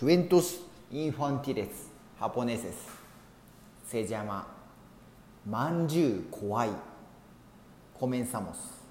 [0.00, 2.88] クエントス・インファンティレス・ハポネセス
[3.84, 4.46] セジャマ
[5.46, 6.70] まんじゅう怖い
[7.92, 8.82] コメンサモス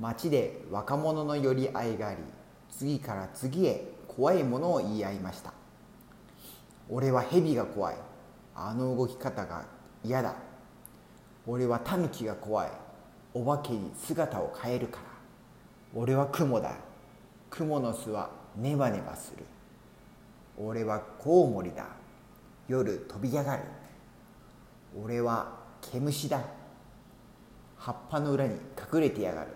[0.00, 2.16] 街で若者の寄り合いがあり
[2.70, 5.52] 次から次へ怖いものを言い合いました
[6.88, 7.96] 俺は蛇が怖い
[8.54, 9.66] あの動き方が
[10.02, 10.34] 嫌だ
[11.46, 12.70] 俺はタヌキが怖い
[13.34, 15.02] お化けに姿を変えるから
[15.94, 16.74] 俺は雲だ
[17.50, 19.44] 雲の巣はネバネバする。
[20.58, 21.86] 俺はコウモリだ。
[22.68, 23.62] 夜飛び上がる。
[25.00, 26.40] 俺は毛虫だ。
[27.76, 28.54] 葉っぱの裏に
[28.92, 29.48] 隠れてやがる。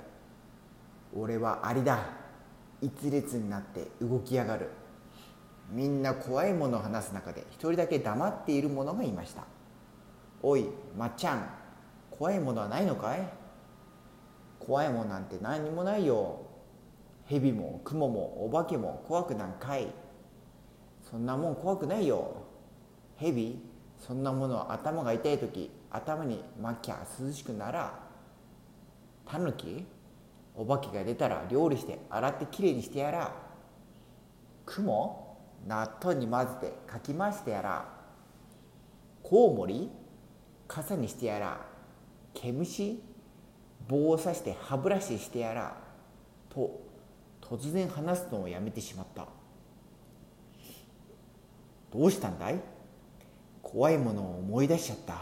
[1.17, 1.99] 俺はアリだ。
[2.83, 4.69] 一列になって動きやがる。
[5.71, 9.43] みんな怖いものを話す中で一人だけ黙っている者がいました。
[10.43, 11.49] おいまっちゃん
[12.11, 13.21] 怖いものはないのかい？
[14.59, 16.41] 怖いものなんて何にもないよ。
[17.31, 19.87] 蛇も雲もお化けも怖くなんかい。
[21.09, 22.43] そんなもん怖くないよ。
[23.17, 23.63] 蛇
[23.97, 28.01] そんなものは頭が痛い時頭に巻きゃ涼しくなら
[29.27, 29.85] タヌキ
[30.57, 33.33] お化けが出たら料理して洗ってきれいにしてやら
[34.67, 37.85] 雲納豆に混ぜてかき回してやら
[39.23, 39.89] コウモリ
[40.67, 41.61] 傘にしてやら
[42.35, 43.03] 毛虫
[43.87, 45.77] 棒を刺して歯ブラシしてやら
[46.49, 46.90] と
[47.51, 49.27] 突然話すのをやめてしまった。
[51.93, 52.61] どうしたんだい？
[53.61, 55.19] 怖いものを思い出しちゃった。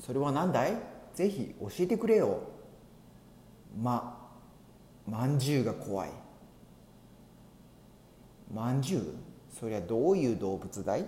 [0.00, 0.74] それは何だい？
[1.14, 2.40] ぜひ教えてくれよ。
[3.80, 4.20] ま
[5.06, 6.10] まんじゅうが怖い。
[8.52, 9.14] まんじゅう？
[9.56, 11.06] そりゃどういう動物だい？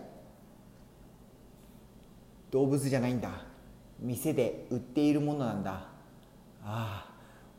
[2.53, 3.31] 動物じゃないんだ。
[3.99, 5.73] 店で売っているものなんだ。
[5.73, 6.96] ああ。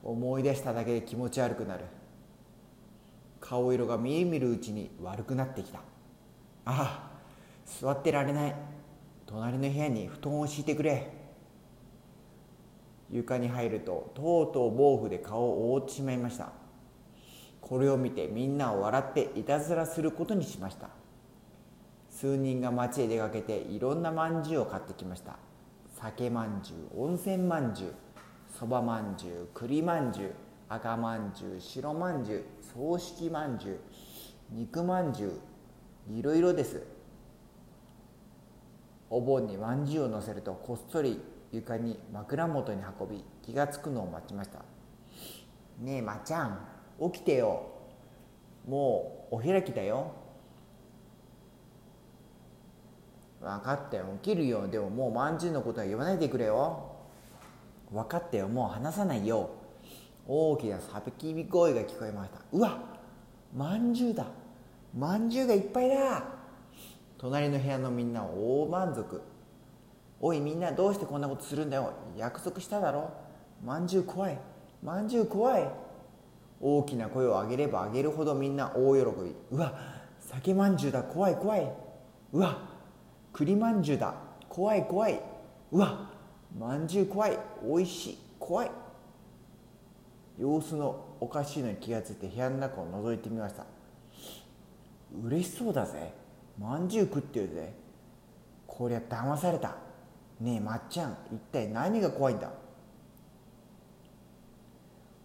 [0.08, 1.84] 思い出しただけで気持ち悪くなる。
[3.42, 5.80] 顔色がみるみるうちに悪くなってきた。
[5.80, 5.84] あ
[6.66, 7.12] あ
[7.66, 8.56] 座ってられない。
[9.26, 11.12] 隣の部屋に布団を敷いてくれ。
[13.12, 16.52] 床に入るととうとう毛布で顔を覆ってしまいました。
[17.60, 20.88] これを見てみんなを笑っていたずらすることにしました。
[22.10, 25.36] 数人が町へ出かけていろんなまんじゅうを買ってきました。
[26.00, 27.94] 酒まんじゅう温泉まんじゅう。
[28.58, 30.34] そばまんじゅう栗まんじゅう
[30.68, 33.80] 赤まんじゅう白まんじゅう葬式まんじゅう
[34.50, 35.40] 肉まんじゅ
[36.10, 36.82] ういろいろです。
[39.12, 44.60] お盆にまんじゅうを乗せるとこっそり床に枕元に運び気が付くのを待ちました。
[45.80, 46.60] ねえまちゃん
[47.12, 47.62] 起きてよ。
[48.68, 50.14] もうお開きだよ。
[53.40, 54.06] 分かったよ。
[54.24, 54.68] 起きるよ。
[54.68, 56.97] でももうまんじゅうのことは言わないでくれよ。
[57.92, 59.50] 分かったよもう話さないよ。
[60.28, 62.40] 大きな叫び声が聞こえました。
[62.52, 62.78] うわ
[63.56, 64.26] まんじゅうだ。
[64.98, 66.24] まんじゅうがいっぱいだ。
[67.18, 69.22] 隣の部屋のみんな大満足。
[70.20, 71.94] おいみんなどうしてこんなことするんだよ。
[72.18, 73.10] 約束しただろ。
[73.64, 74.38] まんじゅう怖い。
[74.84, 75.70] まんじゅう怖い。
[76.60, 79.36] 大きな声を上げれば上げるほどみんな大喜び。
[79.52, 79.74] うわ
[80.20, 81.04] 酒まんじゅうだ。
[81.04, 81.72] 怖い怖い。
[82.34, 82.58] うわ
[83.32, 84.14] 栗まんじゅうだ。
[84.50, 85.22] 怖い怖い。
[85.72, 86.07] うわ
[86.56, 87.38] まんじゅう怖い
[87.68, 88.72] おいしい怖い。
[90.40, 93.66] 様子のおかしいのに気がついて部屋の中を覗いてみました。
[95.24, 96.14] 嬉しそうだぜ。
[96.60, 97.74] まんじゅう食ってるぜ。
[98.68, 99.76] こりゃ騙された。
[100.40, 102.52] ねえまっちゃん一体何が怖いんだ？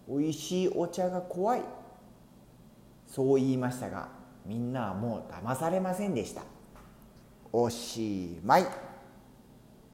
[0.07, 1.61] おいしいお茶が怖い。
[3.07, 4.09] そう言いましたが
[4.45, 6.41] みんなはもう騙されませんでした。
[7.51, 8.65] おしまい。